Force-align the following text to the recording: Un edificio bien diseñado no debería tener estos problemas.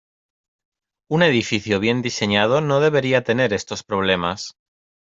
Un 1.11 1.21
edificio 1.21 1.79
bien 1.79 2.01
diseñado 2.01 2.59
no 2.59 2.79
debería 2.79 3.23
tener 3.23 3.53
estos 3.53 3.83
problemas. 3.83 4.55